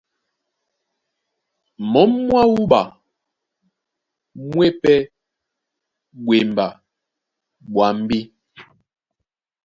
Mǒm 1.91 2.11
mwá 2.25 2.41
wúɓa 2.53 2.81
mú 4.47 4.59
e 4.67 4.69
pɛ́ 4.81 4.97
ɓwemba 6.25 6.65
ɓwambí. 7.71 8.19